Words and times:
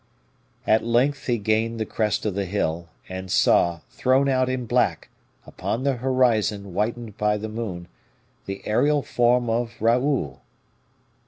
At 0.65 0.83
length 0.83 1.27
he 1.27 1.37
gained 1.37 1.79
the 1.79 1.85
crest 1.85 2.25
of 2.25 2.33
the 2.33 2.45
hill, 2.45 2.89
and 3.07 3.29
saw, 3.29 3.81
thrown 3.91 4.27
out 4.27 4.49
in 4.49 4.65
black, 4.65 5.09
upon 5.45 5.83
the 5.83 5.97
horizon 5.97 6.63
whitened 6.73 7.17
by 7.19 7.37
the 7.37 7.47
moon, 7.49 7.87
the 8.47 8.63
aerial 8.65 9.03
form 9.03 9.47
of 9.47 9.75
Raoul. 9.79 10.41